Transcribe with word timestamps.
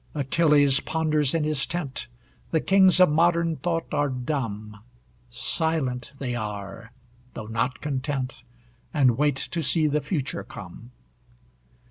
Achilles 0.15 0.79
ponders 0.79 1.35
in 1.35 1.43
his 1.43 1.67
tent, 1.67 2.07
The 2.49 2.59
kings 2.59 2.99
of 2.99 3.07
modern 3.11 3.57
thought 3.57 3.85
are 3.93 4.09
dumb; 4.09 4.81
Silent 5.29 6.13
they 6.17 6.33
are, 6.33 6.91
though 7.35 7.45
not 7.45 7.81
content, 7.81 8.41
And 8.95 9.15
wait 9.15 9.35
to 9.35 9.61
see 9.61 9.85
the 9.85 10.01
future 10.01 10.43
come. 10.43 10.89